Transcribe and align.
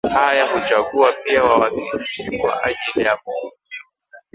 haya 0.11 0.47
huchagua 0.53 1.11
pia 1.11 1.43
wawakilishi 1.43 2.37
kwa 2.37 2.63
ajili 2.63 3.05
ya 3.05 3.19
bunge 3.25 3.57